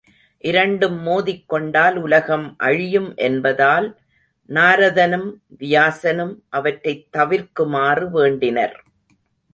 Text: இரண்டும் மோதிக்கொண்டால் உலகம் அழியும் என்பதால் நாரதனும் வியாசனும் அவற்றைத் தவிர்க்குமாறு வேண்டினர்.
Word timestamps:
இரண்டும் 0.39 1.07
மோதிக்கொண்டால் 1.07 1.95
உலகம் 1.95 2.55
அழியும் 2.57 3.15
என்பதால் 3.15 3.99
நாரதனும் 4.49 5.29
வியாசனும் 5.59 6.33
அவற்றைத் 6.49 7.07
தவிர்க்குமாறு 7.17 8.09
வேண்டினர். 8.13 8.75